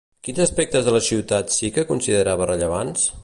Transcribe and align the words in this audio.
Quins 0.27 0.39
aspectes 0.45 0.87
de 0.87 0.95
la 0.95 1.01
ciutat 1.09 1.55
sí 1.57 1.71
que 1.77 1.85
considera 1.93 2.37
rellevants? 2.45 3.11